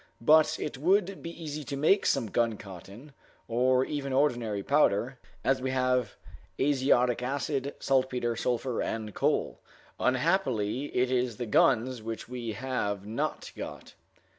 [0.19, 3.13] But it would be easy to make some guncotton,
[3.47, 6.15] or even ordinary powder, as we have
[6.57, 9.59] azotic acid, saltpeter, sulphur, and coal.
[9.99, 13.93] Unhappily, it is the guns which we have not got.